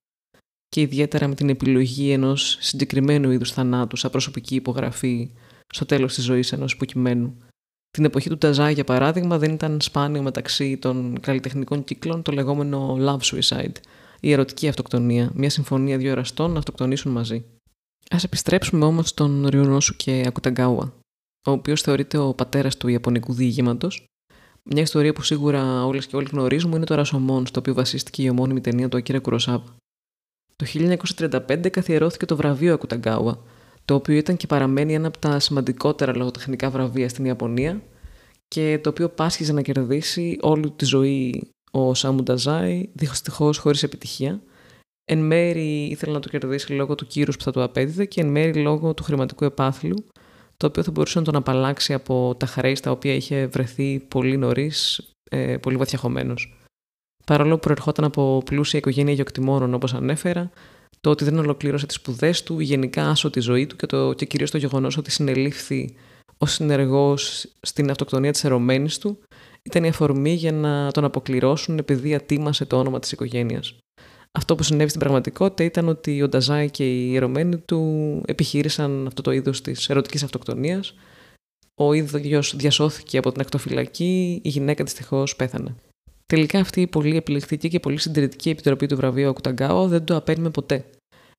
και 0.68 0.80
ιδιαίτερα 0.80 1.28
με 1.28 1.34
την 1.34 1.48
επιλογή 1.48 2.10
ενός 2.10 2.56
συγκεκριμένου 2.60 3.30
είδους 3.30 3.52
θανάτου 3.52 3.96
σαν 3.96 4.10
προσωπική 4.10 4.54
υπογραφή 4.54 5.30
στο 5.72 5.86
τέλος 5.86 6.14
της 6.14 6.24
ζωής 6.24 6.52
ενός 6.52 6.72
υποκειμένου. 6.72 7.36
Την 7.90 8.04
εποχή 8.04 8.28
του 8.28 8.38
Ταζά, 8.38 8.70
για 8.70 8.84
παράδειγμα, 8.84 9.38
δεν 9.38 9.52
ήταν 9.52 9.80
σπάνιο 9.80 10.22
μεταξύ 10.22 10.76
των 10.76 11.20
καλλιτεχνικών 11.20 11.84
κύκλων 11.84 12.22
το 12.22 12.32
λεγόμενο 12.32 12.96
love 13.00 13.20
suicide, 13.20 13.76
η 14.20 14.32
ερωτική 14.32 14.68
αυτοκτονία, 14.68 15.30
μια 15.34 15.50
συμφωνία 15.50 15.96
δύο 15.96 16.10
εραστών 16.10 16.52
να 16.52 16.58
αυτοκτονήσουν 16.58 17.12
μαζί. 17.12 17.44
Ας 18.10 18.24
επιστρέψουμε 18.24 18.84
όμως 18.84 19.08
στον 19.08 19.46
Ριουνόσου 19.46 19.96
και 19.96 20.24
Ακουταγκάουα, 20.26 20.97
ο 21.46 21.50
οποίος 21.50 21.82
θεωρείται 21.82 22.18
ο 22.18 22.34
πατέρας 22.34 22.76
του 22.76 22.88
Ιαπωνικού 22.88 23.32
διηγήματος. 23.32 24.04
Μια 24.62 24.82
ιστορία 24.82 25.12
που 25.12 25.22
σίγουρα 25.22 25.84
όλες 25.84 26.06
και 26.06 26.16
όλοι 26.16 26.28
γνωρίζουμε 26.32 26.76
είναι 26.76 26.84
το 26.84 26.94
Ρασομόν, 26.94 27.46
στο 27.46 27.60
οποίο 27.60 27.74
βασίστηκε 27.74 28.22
η 28.22 28.28
ομώνυμη 28.28 28.60
ταινία 28.60 28.88
του 28.88 28.96
Ακύρα 28.96 29.18
Κουροσάβα. 29.18 29.76
Το 30.56 30.66
1935 31.18 31.68
καθιερώθηκε 31.70 32.26
το 32.26 32.36
βραβείο 32.36 32.74
Ακουταγκάουα, 32.74 33.42
το 33.84 33.94
οποίο 33.94 34.14
ήταν 34.14 34.36
και 34.36 34.46
παραμένει 34.46 34.94
ένα 34.94 35.08
από 35.08 35.18
τα 35.18 35.40
σημαντικότερα 35.40 36.16
λογοτεχνικά 36.16 36.70
βραβεία 36.70 37.08
στην 37.08 37.24
Ιαπωνία 37.24 37.82
και 38.48 38.78
το 38.82 38.88
οποίο 38.88 39.08
πάσχιζε 39.08 39.52
να 39.52 39.62
κερδίσει 39.62 40.38
όλη 40.40 40.70
τη 40.70 40.84
ζωή 40.84 41.50
ο 41.70 41.94
Σάμου 41.94 42.22
Νταζάι, 42.22 42.88
δυστυχώς 42.92 43.58
χωρίς 43.58 43.82
επιτυχία. 43.82 44.42
Εν 45.04 45.18
μέρη 45.18 45.84
ήθελε 45.84 46.12
να 46.12 46.20
το 46.20 46.28
κερδίσει 46.28 46.72
λόγω 46.72 46.94
του 46.94 47.06
κύρους 47.06 47.36
που 47.36 47.42
θα 47.42 47.52
του 47.52 47.62
απέδιδε 47.62 48.04
και 48.04 48.20
εν 48.20 48.28
μέρη 48.28 48.62
λόγω 48.62 48.94
του 48.94 49.02
χρηματικού 49.02 49.44
επάθλου, 49.44 50.04
το 50.58 50.66
οποίο 50.66 50.82
θα 50.82 50.90
μπορούσε 50.90 51.18
να 51.18 51.24
τον 51.24 51.36
απαλλάξει 51.36 51.92
από 51.92 52.34
τα 52.38 52.46
χρέη 52.46 52.74
στα 52.74 52.90
οποία 52.90 53.14
είχε 53.14 53.46
βρεθεί 53.46 53.98
πολύ 54.08 54.36
νωρίς, 54.36 55.02
ε, 55.30 55.56
πολύ 55.56 55.76
βαθιαχωμένος. 55.76 56.58
Παρόλο 57.26 57.54
που 57.54 57.60
προερχόταν 57.60 58.04
από 58.04 58.42
πλούσια 58.44 58.78
οικογένεια 58.78 59.14
γεωκτημόνων, 59.14 59.74
όπως 59.74 59.94
ανέφερα, 59.94 60.50
το 61.00 61.10
ότι 61.10 61.24
δεν 61.24 61.38
ολοκλήρωσε 61.38 61.86
τις 61.86 61.96
σπουδές 61.96 62.42
του, 62.42 62.60
γενικά 62.60 63.10
άσο 63.10 63.30
τη 63.30 63.40
ζωή 63.40 63.66
του 63.66 63.76
και, 63.76 63.86
το, 63.86 64.12
και 64.12 64.24
κυρίως 64.24 64.50
το 64.50 64.58
γεγονός 64.58 64.96
ότι 64.96 65.10
συνελήφθη 65.10 65.94
ως 66.38 66.52
συνεργός 66.52 67.46
στην 67.60 67.90
αυτοκτονία 67.90 68.32
της 68.32 68.44
ερωμένης 68.44 68.98
του, 68.98 69.18
ήταν 69.62 69.84
η 69.84 69.88
αφορμή 69.88 70.32
για 70.32 70.52
να 70.52 70.90
τον 70.92 71.04
αποκληρώσουν 71.04 71.78
επειδή 71.78 72.14
ατίμασε 72.14 72.64
το 72.64 72.78
όνομα 72.78 72.98
της 72.98 73.12
οικογένειας. 73.12 73.74
Αυτό 74.32 74.54
που 74.54 74.62
συνέβη 74.62 74.88
στην 74.88 75.00
πραγματικότητα 75.00 75.64
ήταν 75.64 75.88
ότι 75.88 76.22
ο 76.22 76.28
Νταζάη 76.28 76.70
και 76.70 76.90
οι 76.90 77.16
ερωμένοι 77.16 77.58
του 77.58 78.22
επιχείρησαν 78.26 79.06
αυτό 79.06 79.22
το 79.22 79.30
είδος 79.30 79.60
της 79.60 79.88
ερωτικής 79.88 80.22
αυτοκτονίας. 80.22 80.94
Ο 81.74 81.92
ίδιος 81.92 82.56
διασώθηκε 82.56 83.18
από 83.18 83.32
την 83.32 83.40
ακτοφυλακή, 83.40 84.40
η 84.44 84.48
γυναίκα 84.48 84.84
δυστυχώς 84.84 85.36
πέθανε. 85.36 85.74
Τελικά 86.26 86.60
αυτή 86.60 86.80
η 86.80 86.86
πολύ 86.86 87.16
επιλεκτική 87.16 87.68
και 87.68 87.80
πολύ 87.80 87.98
συντηρητική 87.98 88.50
επιτροπή 88.50 88.86
του 88.86 88.96
βραβείου 88.96 89.28
Ακουταγκάο 89.28 89.88
δεν 89.88 90.04
το 90.04 90.16
απένιμε 90.16 90.50
ποτέ. 90.50 90.84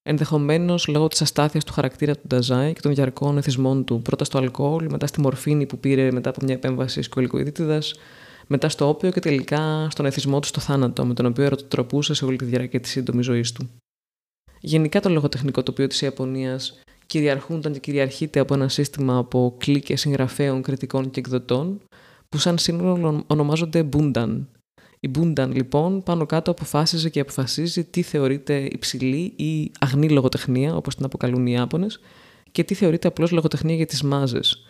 ενδεχομένως 0.04 0.88
λόγω 0.88 1.08
της 1.08 1.22
αστάθειας 1.22 1.64
του 1.64 1.74
χαρακτήρα 1.74 2.16
του 2.16 2.28
Νταζάη 2.28 2.74
και 2.74 2.82
των 2.82 2.94
διαρκών 2.94 3.38
εθισμών 3.38 3.86
του, 3.86 4.02
πρώτα 4.02 4.24
στο 4.24 4.38
αλκοόλ, 4.38 4.88
μετά 4.90 5.08
στη 5.08 5.22
μορφήνη 5.22 5.66
που 5.66 5.78
πήρε 5.80 6.12
μετά 6.12 6.30
από 6.30 6.40
μια 6.44 6.54
επέμβαση 6.54 7.02
σκολικοειδίτιδα, 7.02 7.82
μετά 8.52 8.70
στο 8.70 8.88
όπιο 8.88 9.12
και 9.12 9.20
τελικά 9.20 9.88
στον 9.90 10.06
εθισμό 10.06 10.40
του 10.40 10.48
στο 10.48 10.60
θάνατο, 10.60 11.06
με 11.06 11.14
τον 11.14 11.26
οποίο 11.26 11.44
ερωτοτροπούσε 11.44 12.14
σε 12.14 12.26
όλη 12.26 12.38
τη 12.38 12.46
διάρκεια 12.46 12.80
της 12.80 12.92
σύντομης 12.92 13.26
ζωής 13.26 13.52
του. 13.52 13.70
Γενικά 14.60 15.00
το 15.00 15.10
λογοτεχνικό 15.10 15.64
τοπίο 15.64 15.88
της 15.88 16.02
Ιαπωνίας 16.02 16.80
κυριαρχούνταν 17.06 17.74
και 17.74 17.80
κυριαρχείται 17.80 18.40
από 18.40 18.54
ένα 18.54 18.68
σύστημα 18.68 19.18
από 19.18 19.56
κλίκε 19.58 19.96
συγγραφέων, 19.96 20.62
κριτικών 20.62 21.10
και 21.10 21.20
εκδοτών, 21.20 21.82
που 22.30 22.38
σαν 22.38 22.58
σύνολο 22.58 23.24
ονομάζονται 23.28 23.90
Bundan. 23.94 24.46
Η 25.00 25.12
Bundan 25.18 25.50
λοιπόν 25.54 26.04
πάνω 26.04 26.26
κάτω 26.26 26.52
αποφάσιζε 26.52 27.10
και 27.10 27.20
αποφασίζει 27.20 27.84
τι 27.84 28.02
θεωρείται 28.02 28.68
υψηλή 28.72 29.34
ή 29.36 29.72
αγνή 29.80 30.10
λογοτεχνία, 30.10 30.76
όπως 30.76 30.96
την 30.96 31.06
αποκαλούν 31.06 31.48
οι 31.48 31.52
Ιάπωνες, 31.52 32.00
και 32.52 32.64
τι 32.64 32.74
θεωρείται 32.74 33.08
απλώς 33.08 33.32
λογοτεχνία 33.32 33.76
για 33.76 33.86
τις 33.86 34.04
μάζες. 34.04 34.64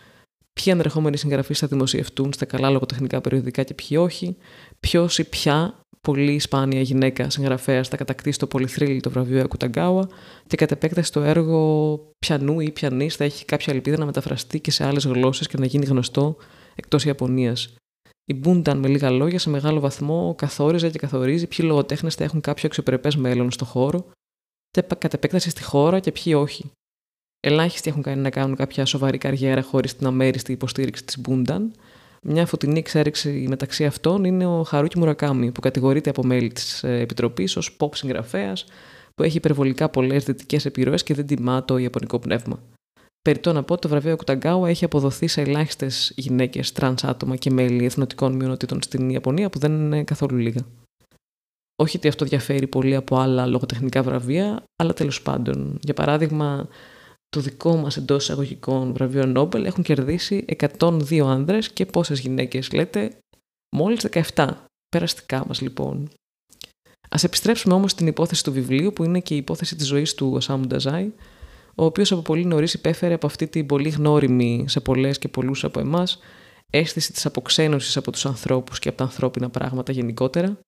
Ποιοι 0.52 0.72
ανερχόμενοι 0.72 1.16
συγγραφείς 1.16 1.58
θα 1.58 1.66
δημοσιευτούν 1.66 2.32
στα 2.32 2.44
καλά 2.44 2.70
λογοτεχνικά 2.70 3.20
περιοδικά 3.20 3.62
και 3.62 3.74
ποιοι 3.74 3.98
όχι, 4.00 4.36
ποιος 4.80 5.18
ή 5.18 5.24
ποια 5.28 5.80
πολύ 6.00 6.38
σπάνια 6.38 6.80
γυναίκα 6.80 7.30
συγγραφέας 7.30 7.88
θα 7.88 7.96
κατακτήσει 7.96 8.38
το 8.38 8.46
πολυθρύλι 8.46 9.00
το 9.00 9.10
βραβείο 9.10 9.42
Ακουταγκάουα 9.42 10.08
και 10.46 10.56
κατ' 10.56 10.70
επέκταση 10.70 11.12
το 11.12 11.20
έργο 11.20 12.12
πιανού 12.18 12.60
ή 12.60 12.70
πιανής 12.70 13.16
θα 13.16 13.24
έχει 13.24 13.44
κάποια 13.44 13.72
ελπίδα 13.72 13.98
να 13.98 14.04
μεταφραστεί 14.04 14.60
και 14.60 14.70
σε 14.70 14.84
άλλες 14.84 15.04
γλώσσες 15.04 15.46
και 15.46 15.56
να 15.58 15.66
γίνει 15.66 15.86
γνωστό 15.86 16.36
εκτός 16.74 17.04
Ιαπωνίας. 17.04 17.74
Η 18.24 18.34
Μπούνταν, 18.34 18.78
με 18.78 18.88
λίγα 18.88 19.10
λόγια, 19.10 19.38
σε 19.38 19.50
μεγάλο 19.50 19.80
βαθμό 19.80 20.34
καθόριζε 20.38 20.90
και 20.90 20.98
καθορίζει 20.98 21.46
ποιοι 21.46 21.66
λογοτέχνες 21.68 22.14
θα 22.14 22.24
έχουν 22.24 22.40
κάποιο 22.40 22.62
αξιοπρεπές 22.66 23.16
μέλλον 23.16 23.50
στο 23.50 23.64
χώρο 23.64 24.10
και 24.70 24.82
κατ' 24.98 25.14
επέκταση 25.14 25.50
στη 25.50 25.62
χώρα 25.62 26.00
και 26.00 26.12
ποιοι 26.12 26.32
όχι. 26.36 26.70
Ελάχιστοι 27.40 27.90
έχουν 27.90 28.02
κάνει 28.02 28.20
να 28.20 28.30
κάνουν 28.30 28.56
κάποια 28.56 28.84
σοβαρή 28.84 29.18
καριέρα 29.18 29.62
χωρίς 29.62 29.96
την 29.96 30.06
αμέριστη 30.06 30.52
υποστήριξη 30.52 31.04
της 31.04 31.20
Μπούνταν. 31.20 31.72
Μια 32.22 32.46
φωτεινή 32.46 32.78
εξαίρεξη 32.78 33.46
μεταξύ 33.48 33.84
αυτών 33.84 34.24
είναι 34.24 34.46
ο 34.46 34.62
Χαρούκι 34.62 34.98
Μουρακάμι, 34.98 35.52
που 35.52 35.60
κατηγορείται 35.60 36.10
από 36.10 36.24
μέλη 36.24 36.48
της 36.52 36.84
ε, 36.84 36.98
Επιτροπής 36.98 37.56
ως 37.56 37.76
pop 37.80 37.88
συγγραφέας, 37.94 38.64
που 39.14 39.22
έχει 39.22 39.36
υπερβολικά 39.36 39.88
πολλές 39.88 40.24
δυτικές 40.24 40.64
επιρροές 40.64 41.02
και 41.02 41.14
δεν 41.14 41.26
τιμά 41.26 41.64
το 41.64 41.76
ιαπωνικό 41.76 42.18
πνεύμα. 42.18 42.62
Περιττό 43.22 43.52
να 43.52 43.62
πω 43.62 43.72
ότι 43.72 43.82
το 43.82 43.88
βραβείο 43.88 44.16
Ακουταγκάουα 44.16 44.68
έχει 44.68 44.84
αποδοθεί 44.84 45.26
σε 45.26 45.40
ελάχιστες 45.40 46.12
γυναίκες, 46.16 46.72
τρανς 46.72 47.04
άτομα 47.04 47.36
και 47.36 47.50
μέλη 47.50 47.84
εθνοτικών 47.84 48.34
μειονοτήτων 48.34 48.82
στην 48.82 49.10
Ιαπωνία, 49.10 49.50
που 49.50 49.58
δεν 49.58 49.72
είναι 49.72 50.04
καθόλου 50.04 50.36
λίγα. 50.36 50.60
Όχι 51.76 51.96
ότι 51.96 52.08
αυτό 52.08 52.24
διαφέρει 52.24 52.66
πολύ 52.66 52.94
από 52.94 53.18
άλλα 53.18 53.46
λογοτεχνικά 53.46 54.02
βραβεία, 54.02 54.62
αλλά 54.76 54.92
τέλος 54.92 55.22
πάντων. 55.22 55.78
Για 55.82 55.94
παράδειγμα, 55.94 56.68
το 57.30 57.40
δικό 57.40 57.76
μας 57.76 57.96
εντός 57.96 58.22
εισαγωγικών 58.22 58.92
βραβείο 58.92 59.26
Νόμπελ 59.26 59.64
έχουν 59.64 59.82
κερδίσει 59.84 60.44
102 60.78 61.18
άνδρες 61.18 61.70
και 61.70 61.86
πόσες 61.86 62.20
γυναίκες 62.20 62.72
λέτε, 62.72 63.18
μόλις 63.76 64.06
17. 64.34 64.48
Περαστικά 64.88 65.44
μας 65.46 65.60
λοιπόν. 65.60 66.10
Α 67.08 67.18
επιστρέψουμε 67.22 67.74
όμως 67.74 67.90
στην 67.90 68.06
υπόθεση 68.06 68.44
του 68.44 68.52
βιβλίου 68.52 68.92
που 68.92 69.04
είναι 69.04 69.20
και 69.20 69.34
η 69.34 69.36
υπόθεση 69.36 69.76
της 69.76 69.86
ζωής 69.86 70.14
του 70.14 70.32
Οσάμου 70.34 70.66
Νταζάη, 70.66 71.12
ο 71.74 71.84
οποίος 71.84 72.12
από 72.12 72.22
πολύ 72.22 72.44
νωρίς 72.44 72.74
υπέφερε 72.74 73.14
από 73.14 73.26
αυτή 73.26 73.46
την 73.46 73.66
πολύ 73.66 73.88
γνώριμη 73.88 74.64
σε 74.68 74.80
πολλές 74.80 75.18
και 75.18 75.28
πολλούς 75.28 75.64
από 75.64 75.80
εμάς 75.80 76.18
αίσθηση 76.70 77.12
της 77.12 77.26
αποξένωσης 77.26 77.96
από 77.96 78.10
τους 78.10 78.26
ανθρώπους 78.26 78.78
και 78.78 78.88
από 78.88 78.98
τα 78.98 79.04
ανθρώπινα 79.04 79.50
πράγματα 79.50 79.92
γενικότερα, 79.92 80.58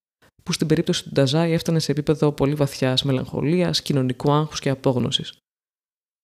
που 0.42 0.52
στην 0.52 0.66
περίπτωση 0.66 1.04
του 1.04 1.10
Νταζάη 1.12 1.52
έφτανε 1.52 1.78
σε 1.78 1.92
επίπεδο 1.92 2.32
πολύ 2.32 2.54
βαθιάς 2.54 3.02
μελαγχολίας, 3.02 3.82
κοινωνικού 3.82 4.32
άγχους 4.32 4.60
και 4.60 4.70
απόγνωσης. 4.70 5.41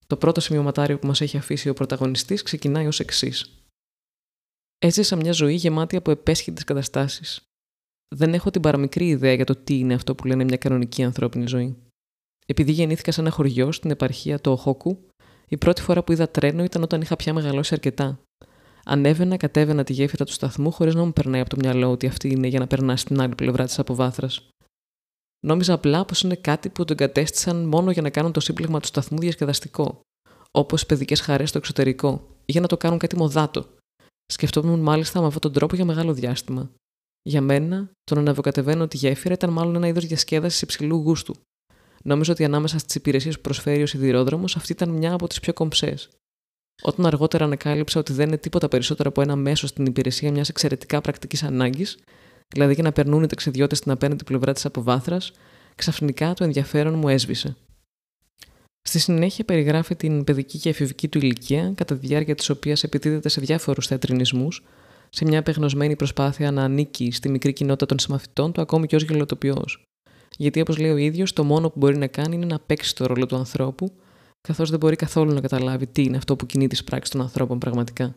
Το 0.09 0.17
πρώτο 0.17 0.41
σημειωματάριο 0.41 0.99
που 0.99 1.07
μας 1.07 1.21
έχει 1.21 1.37
αφήσει 1.37 1.69
ο 1.69 1.75
πρωταγωνιστής 1.75 2.43
ξεκινάει 2.43 2.87
ως 2.87 3.01
εξής. 3.01 3.63
Έζησα 4.79 5.17
μια 5.17 5.33
ζωή 5.33 5.55
γεμάτη 5.55 5.97
από 5.97 6.11
επέσχυντε 6.11 6.63
καταστάσεις. 6.63 7.41
Δεν 8.15 8.35
έχω 8.35 8.51
την 8.51 8.61
παραμικρή 8.61 9.09
ιδέα 9.09 9.33
για 9.33 9.45
το 9.45 9.57
τι 9.57 9.79
είναι 9.79 9.95
αυτό 9.95 10.15
που 10.15 10.27
λένε 10.27 10.45
μια 10.45 10.57
κανονική 10.57 11.03
ανθρώπινη 11.03 11.47
ζωή. 11.47 11.77
Επειδή 12.47 12.73
γεννήθηκα 12.73 13.13
σε 13.13 13.21
ένα 13.21 13.31
χωριό 13.31 13.73
στην 13.73 13.91
επαρχία 13.91 14.39
του 14.39 14.53
Οχόκου, 14.53 15.07
η 15.49 15.57
πρώτη 15.57 15.83
φορά 15.83 16.05
που 16.05 16.13
είδα 16.13 16.29
τρένο 16.29 16.65
ήταν 16.65 16.83
όταν 16.83 17.01
είχα 17.01 17.17
πια 17.17 17.35
μεγαλώσει 17.35 17.75
αρκετά. 17.75 18.21
Ανέβαινα, 18.85 19.37
κατέβαινα 19.37 19.85
τη 19.85 19.93
γέφυρα 19.93 20.25
του 20.25 20.33
σταθμού 20.33 20.71
χωρίς 20.71 20.95
να 20.95 21.05
μου 21.05 21.13
περνάει 21.13 21.41
από 21.41 21.51
το 21.51 21.57
μυαλό 21.61 21.91
ότι 21.91 22.07
αυτή 22.07 22.29
είναι 22.29 22.47
για 22.47 22.59
να 22.59 22.67
περνάς 22.67 23.01
στην 23.01 23.21
άλλη 23.21 23.35
πλευρά 23.35 23.65
της 23.65 23.79
αποβάθρας. 23.79 24.49
Νόμιζα 25.47 25.73
απλά 25.73 26.05
πως 26.05 26.23
είναι 26.23 26.37
κάτι 26.37 26.69
που 26.69 26.85
τον 26.85 26.97
κατέστησαν 26.97 27.65
μόνο 27.65 27.91
για 27.91 28.03
να 28.03 28.11
κάνουν 28.11 28.33
το 28.33 28.41
σύμπλεγμα 28.41 28.81
του 28.81 28.87
σταθμού 28.87 29.19
διασκεδαστικό, 29.19 30.01
όπως 30.51 30.87
παιδικές 30.87 31.21
χαρές 31.21 31.49
στο 31.49 31.59
εξωτερικό, 31.59 32.27
ή 32.45 32.53
για 32.53 32.61
να 32.61 32.67
το 32.67 32.77
κάνουν 32.77 32.99
κάτι 32.99 33.17
μοδάτο. 33.17 33.67
Σκεφτόμουν 34.27 34.81
μάλιστα 34.81 35.21
με 35.21 35.27
αυτόν 35.27 35.41
τον 35.41 35.53
τρόπο 35.53 35.75
για 35.75 35.85
μεγάλο 35.85 36.13
διάστημα. 36.13 36.71
Για 37.23 37.41
μένα, 37.41 37.91
το 38.05 38.15
να 38.15 38.21
ανεβοκατεβαίνω 38.21 38.89
τη 38.89 38.97
γέφυρα 38.97 39.35
ήταν 39.35 39.51
μάλλον 39.51 39.77
ένα 39.77 39.87
είδος 39.87 40.07
διασκέδασης 40.07 40.63
υψηλού 40.63 40.97
γούστου. 40.97 41.35
Νόμιζα 42.05 42.33
ότι 42.33 42.45
ανάμεσα 42.45 42.79
στις 42.79 42.95
υπηρεσίες 42.95 43.37
που 43.37 43.41
προσφέρει 43.41 43.83
ο 43.83 43.87
σιδηρόδρομος 43.87 44.57
αυτή 44.57 44.73
ήταν 44.73 44.89
μια 44.89 45.13
από 45.13 45.27
τις 45.27 45.41
πιο 45.41 45.53
κομψές. 45.53 46.09
Όταν 46.83 47.07
αργότερα 47.07 47.45
ανακάλυψα 47.45 48.01
ότι 48.01 48.13
δεν 48.13 48.27
είναι 48.27 48.37
τίποτα 48.37 48.69
περισσότερο 48.69 49.09
από 49.09 49.21
ένα 49.21 49.37
μέσο 49.37 49.67
στην 49.67 49.87
υπηρεσία 49.87 50.33
μιας 50.33 50.49
εξαιρετικά 50.49 51.01
πρακτικής 51.01 51.43
ανάγκης, 51.43 51.99
δηλαδή 52.49 52.75
για 52.75 52.83
να 52.83 52.93
περνούν 52.93 53.23
οι 53.23 53.27
ταξιδιώτες 53.27 53.79
στην 53.79 53.91
απέναντι 53.91 54.25
πλευρά 54.25 54.53
της 54.53 54.65
αποβάθρας, 54.65 55.33
ξαφνικά 55.75 56.35
το 56.35 56.45
ενδιαφέρον 56.45 56.95
μου 56.95 57.09
έσβησε. 57.09 57.57
Στη 58.83 58.99
συνέχεια 58.99 59.45
περιγράφει 59.45 59.97
την 59.97 60.25
παιδική 60.25 60.59
και 60.59 60.69
εφηβική 60.69 61.09
του 61.09 61.19
ηλικία, 61.19 61.73
κατά 61.75 61.99
τη 61.99 62.07
διάρκεια 62.07 62.35
της 62.35 62.51
οποίας 62.51 62.83
επιτίθεται 62.83 63.29
σε 63.29 63.41
διάφορους 63.41 63.87
θεατρινισμούς, 63.87 64.65
σε 65.11 65.25
μια 65.25 65.39
απεγνωσμένη 65.39 65.97
προσπάθεια 65.97 66.51
να 66.51 66.63
ανήκει 66.65 67.11
στη 67.11 67.29
μικρή 67.29 67.53
κοινότητα 67.53 67.87
των 67.87 67.99
συμμαθητών 67.99 68.53
του, 68.53 68.61
ακόμη 68.61 68.87
και 68.87 68.97
ως 68.97 69.03
γελοτοποιός. 69.03 69.83
Γιατί, 70.37 70.61
όπως 70.61 70.79
λέει 70.79 70.91
ο 70.91 70.97
ίδιος, 70.97 71.33
το 71.33 71.45
μόνο 71.45 71.71
που 71.71 71.79
μπορεί 71.79 71.97
να 71.97 72.07
κάνει 72.07 72.35
είναι 72.35 72.47
να 72.47 72.59
παίξει 72.59 72.95
το 72.95 73.07
ρόλο 73.07 73.27
του 73.27 73.37
ανθρώπου, 73.37 73.93
καθώς 74.41 74.71
δεν 74.71 74.79
μπορεί 74.79 74.97
καθόλου 74.97 75.33
να 75.33 75.41
καταλάβει 75.41 75.87
τι 75.87 76.03
είναι 76.03 76.17
αυτό 76.17 76.37
που 76.37 76.47
κινεί 76.47 76.67
τις 76.67 76.85
πράξεις 76.85 77.11
των 77.11 77.21
ανθρώπων 77.21 77.59
πραγματικά. 77.59 78.15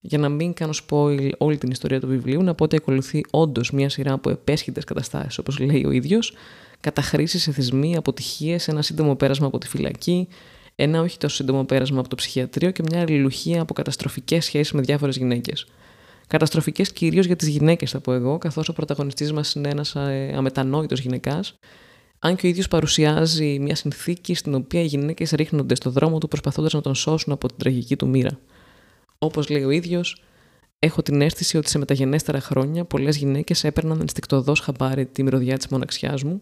Για 0.00 0.18
να 0.18 0.28
μην 0.28 0.52
κάνω 0.52 0.72
spoil 0.88 1.30
όλη 1.38 1.58
την 1.58 1.70
ιστορία 1.70 2.00
του 2.00 2.06
βιβλίου, 2.06 2.42
να 2.42 2.54
πω 2.54 2.64
ότι 2.64 2.76
ακολουθεί 2.76 3.20
όντως 3.30 3.70
μια 3.70 3.88
σειρά 3.88 4.12
από 4.12 4.30
επέσχυντε 4.30 4.80
καταστάσεις, 4.80 5.38
όπως 5.38 5.58
λέει 5.58 5.84
ο 5.86 5.90
ίδιος, 5.90 6.34
καταχρήσεις, 6.80 7.48
εθισμοί, 7.48 7.96
αποτυχίες, 7.96 8.68
ένα 8.68 8.82
σύντομο 8.82 9.14
πέρασμα 9.16 9.46
από 9.46 9.58
τη 9.58 9.68
φυλακή, 9.68 10.28
ένα 10.74 11.00
όχι 11.00 11.18
τόσο 11.18 11.34
σύντομο 11.34 11.64
πέρασμα 11.64 11.98
από 11.98 12.08
το 12.08 12.16
ψυχιατρίο 12.16 12.70
και 12.70 12.82
μια 12.90 13.00
αλληλουχία 13.00 13.60
από 13.60 13.74
καταστροφικές 13.74 14.44
σχέσεις 14.44 14.72
με 14.72 14.80
διάφορες 14.80 15.16
γυναίκες. 15.16 15.66
Καταστροφικές 16.26 16.92
κυρίως 16.92 17.26
για 17.26 17.36
τις 17.36 17.48
γυναίκες, 17.48 17.90
θα 17.90 18.00
πω 18.00 18.12
εγώ, 18.12 18.38
καθώς 18.38 18.68
ο 18.68 18.72
πρωταγωνιστής 18.72 19.32
μας 19.32 19.54
είναι 19.54 19.68
ένας 19.68 19.94
ε, 19.94 20.32
αμετανόητος 20.36 21.00
γυναικάς, 21.00 21.58
αν 22.18 22.36
και 22.36 22.46
ο 22.46 22.48
ίδιος 22.48 22.68
παρουσιάζει 22.68 23.58
μια 23.58 23.74
συνθήκη 23.74 24.34
στην 24.34 24.54
οποία 24.54 24.80
οι 24.80 24.86
γυναίκες 24.86 25.30
ρίχνονται 25.30 25.74
στο 25.74 25.90
δρόμο 25.90 26.18
του 26.18 26.28
προσπαθώντας 26.28 26.72
να 26.72 26.80
τον 26.80 26.94
σώσουν 26.94 27.32
από 27.32 27.48
την 27.48 27.56
τραγική 27.56 27.96
του 27.96 28.08
μοίρα. 28.08 28.38
Όπως 29.18 29.48
λέει 29.48 29.64
ο 29.64 29.70
ίδιος, 29.70 30.22
έχω 30.78 31.02
την 31.02 31.20
αίσθηση 31.20 31.56
ότι 31.56 31.68
σε 31.68 31.78
μεταγενέστερα 31.78 32.40
χρόνια 32.40 32.84
πολλές 32.84 33.16
γυναίκες 33.16 33.64
έπαιρναν 33.64 34.00
ενστικτοδός 34.00 34.60
χαμπάρι 34.60 35.06
τη 35.06 35.22
μυρωδιά 35.22 35.56
της 35.56 35.68
μοναξιάς 35.68 36.22
μου, 36.22 36.40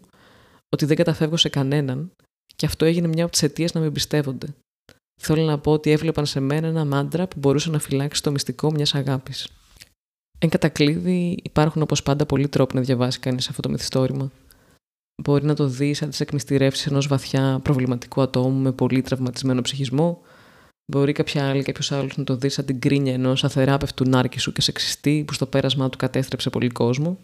ότι 0.69 0.85
δεν 0.85 0.95
καταφεύγω 0.95 1.37
σε 1.37 1.49
κανέναν, 1.49 2.11
και 2.55 2.65
αυτό 2.65 2.85
έγινε 2.85 3.07
μια 3.07 3.23
από 3.23 3.31
τις 3.31 3.43
αιτίες 3.43 3.73
να 3.73 3.79
με 3.79 3.85
εμπιστεύονται. 3.85 4.47
Θέλω 5.21 5.43
να 5.43 5.59
πω 5.59 5.71
ότι 5.71 5.91
έβλεπαν 5.91 6.25
σε 6.25 6.39
μένα 6.39 6.67
ένα 6.67 6.85
μάντρα 6.85 7.27
που 7.27 7.39
μπορούσε 7.39 7.69
να 7.69 7.79
φυλάξει 7.79 8.23
το 8.23 8.31
μυστικό 8.31 8.71
μιας 8.71 8.95
αγάπης. 8.95 9.47
Εν 10.39 10.49
κατακλείδη, 10.49 11.39
υπάρχουν 11.43 11.81
όπως 11.81 12.03
πάντα 12.03 12.25
πολλοί 12.25 12.47
τρόποι 12.47 12.75
να 12.75 12.81
διαβάσει 12.81 13.19
κανείς 13.19 13.49
αυτό 13.49 13.61
το 13.61 13.69
μυθιστόρημα. 13.69 14.31
Μπορεί 15.21 15.45
να 15.45 15.53
το 15.53 15.67
δεις 15.67 15.97
σαν 15.97 16.09
τις 16.09 16.19
εκμυστηρεύσεις 16.19 16.85
ενός 16.85 17.07
βαθιά 17.07 17.59
προβληματικού 17.63 18.21
ατόμου 18.21 18.61
με 18.61 18.71
πολύ 18.71 19.01
τραυματισμένο 19.01 19.61
ψυχισμό. 19.61 20.21
Μπορεί 20.91 21.11
κάποια 21.11 21.49
άλλη, 21.49 21.63
κάποιος 21.63 21.91
άλλος 21.91 22.17
να 22.17 22.23
το 22.23 22.35
δει 22.35 22.49
σαν 22.49 22.65
την 22.65 22.79
κρίνια 22.79 23.13
ενός 23.13 23.43
αθεράπευτου 23.43 24.09
νάρκη 24.09 24.51
και 24.51 24.61
σεξιστή 24.61 25.23
που 25.27 25.33
στο 25.33 25.45
πέρασμά 25.45 25.89
του 25.89 25.97
κατέστρεψε 25.97 26.49
πολύ 26.49 26.69
κόσμο. 26.69 27.19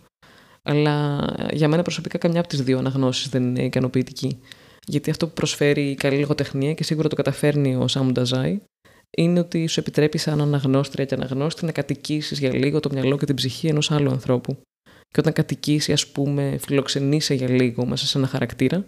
Αλλά 0.63 1.25
για 1.51 1.67
μένα 1.67 1.81
προσωπικά 1.81 2.17
καμιά 2.17 2.39
από 2.39 2.49
τις 2.49 2.61
δύο 2.61 2.77
αναγνώσεις 2.77 3.29
δεν 3.29 3.43
είναι 3.43 3.63
ικανοποιητική. 3.63 4.39
Γιατί 4.87 5.09
αυτό 5.09 5.27
που 5.27 5.33
προσφέρει 5.33 5.89
η 5.89 5.95
καλή 5.95 6.19
λογοτεχνία 6.19 6.73
και 6.73 6.83
σίγουρα 6.83 7.07
το 7.07 7.15
καταφέρνει 7.15 7.75
ο 7.75 7.87
Σάμου 7.87 8.11
Νταζάη 8.11 8.59
είναι 9.17 9.39
ότι 9.39 9.67
σου 9.67 9.79
επιτρέπει 9.79 10.17
σαν 10.17 10.41
αναγνώστρια 10.41 11.05
και 11.05 11.15
αναγνώστη 11.15 11.65
να 11.65 11.71
κατοικήσεις 11.71 12.39
για 12.39 12.53
λίγο 12.53 12.79
το 12.79 12.89
μυαλό 12.93 13.17
και 13.17 13.25
την 13.25 13.35
ψυχή 13.35 13.67
ενός 13.67 13.91
άλλου 13.91 14.09
ανθρώπου. 14.09 14.57
Και 14.83 15.19
όταν 15.19 15.33
κατοικήσει, 15.33 15.91
ας 15.91 16.07
πούμε, 16.07 16.57
φιλοξενείσαι 16.57 17.33
για 17.33 17.49
λίγο 17.49 17.85
μέσα 17.85 18.05
σε 18.05 18.17
ένα 18.17 18.27
χαρακτήρα, 18.27 18.85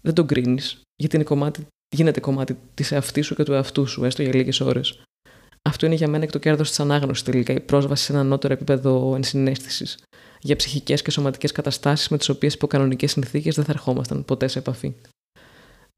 δεν 0.00 0.14
τον 0.14 0.26
κρίνεις, 0.26 0.80
γιατί 0.96 1.16
είναι 1.16 1.24
κομμάτι, 1.24 1.66
γίνεται 1.92 2.20
κομμάτι 2.20 2.58
της 2.74 2.92
εαυτής 2.92 3.26
σου 3.26 3.34
και 3.34 3.42
του 3.42 3.52
εαυτού 3.52 3.86
σου, 3.86 4.04
έστω 4.04 4.22
για 4.22 4.34
λίγες 4.34 4.60
ώρες. 4.60 5.02
Αυτό 5.62 5.86
είναι 5.86 5.94
για 5.94 6.08
μένα 6.08 6.24
και 6.24 6.32
το 6.32 6.38
κέρδος 6.38 6.68
της 6.68 6.80
ανάγνωσης 6.80 7.24
τελικά, 7.24 7.52
η 7.52 7.60
πρόσβαση 7.60 8.04
σε 8.04 8.12
ένα 8.12 8.20
ανώτερο 8.20 8.54
επίπεδο 8.54 9.12
ενσυναίσθησης 9.16 10.04
για 10.42 10.56
ψυχικές 10.56 11.02
και 11.02 11.10
σωματικές 11.10 11.52
καταστάσεις 11.52 12.08
με 12.08 12.18
τις 12.18 12.28
οποίες 12.28 12.54
υπό 12.54 12.66
κανονικές 12.66 13.10
συνθήκες 13.10 13.54
δεν 13.54 13.64
θα 13.64 13.72
ερχόμασταν 13.72 14.24
ποτέ 14.24 14.48
σε 14.48 14.58
επαφή. 14.58 14.94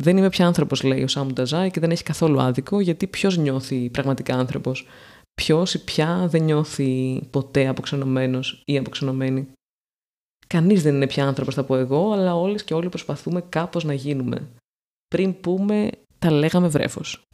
Δεν 0.02 0.16
είμαι 0.16 0.28
πια 0.28 0.46
άνθρωπος, 0.46 0.82
λέει 0.82 1.02
ο 1.02 1.08
Σάμου 1.08 1.32
Νταζάη, 1.32 1.70
και 1.70 1.80
δεν 1.80 1.90
έχει 1.90 2.02
καθόλου 2.02 2.40
άδικο, 2.40 2.80
γιατί 2.80 3.06
ποιος 3.06 3.36
νιώθει 3.36 3.90
πραγματικά 3.90 4.34
άνθρωπος; 4.34 4.86
Ποιος 5.34 5.74
ή 5.74 5.84
πια 5.84 6.26
δεν 6.30 6.42
νιώθει 6.42 7.22
ποτέ 7.30 7.66
αποξενωμένος 7.66 8.62
ή 8.64 8.78
αποξενωμένη; 8.78 9.48
Κανείς 10.46 10.82
δεν 10.82 10.94
είναι 10.94 11.06
πια 11.06 11.26
άνθρωπος, 11.26 11.54
θα 11.54 11.64
πω 11.64 11.76
εγώ, 11.76 12.12
αλλά 12.12 12.36
όλες 12.36 12.64
και 12.64 12.74
όλοι 12.74 12.88
προσπαθούμε 12.88 13.44
κάπως 13.48 13.84
να 13.84 13.94
γίνουμε. 13.94 14.48
Πριν 15.14 15.40
πούμε, 15.40 15.90
τα 16.18 16.30
λέγαμε 16.30 16.68
βρέφος. 16.68 17.26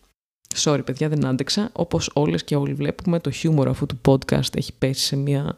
Sorry, 0.55 0.81
παιδιά, 0.85 1.09
δεν 1.09 1.27
άντεξα. 1.27 1.71
Όπως 1.73 2.11
όλες 2.15 2.45
και 2.45 2.57
όλοι 2.57 2.75
βλέπουμε, 2.75 3.21
το 3.21 3.31
χιούμορ 3.31 3.69
αυτού 3.69 3.87
του 3.87 4.01
podcast 4.07 4.57
έχει 4.57 4.73
πέσει 4.79 5.05
σε 5.05 5.17
μια 5.17 5.57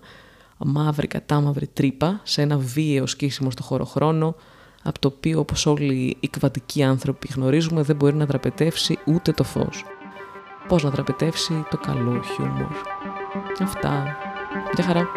μαύρη 0.59 1.07
κατάμαυρη 1.07 1.67
τρύπα, 1.67 2.21
σε 2.23 2.43
ένα 2.43 2.59
βίαιο 2.59 3.07
σκίσιμο 3.07 3.51
στο 3.51 3.63
χώρο 3.63 3.85
χρόνο, 3.85 4.35
από 4.83 4.99
το 4.99 5.09
οποίο 5.09 5.39
όπως 5.39 5.67
όλοι 5.67 6.17
οι 6.21 6.29
κβατικοί 6.29 6.83
άνθρωποι 6.83 7.29
γνωρίζουμε 7.35 7.83
δεν 7.83 7.97
μπορεί 7.97 8.15
να 8.15 8.27
δραπετεύσει 8.27 8.99
ούτε 9.07 9.33
το 9.33 9.45
φως. 9.45 9.85
Πώς 10.69 10.83
να 10.83 10.91
δραπετεύσει 10.91 11.65
το 11.71 11.77
καλό 11.77 12.23
χιούμορ. 12.23 12.73
Αυτά. 13.61 14.17
Γεια 14.75 14.85
χαρά. 14.85 15.09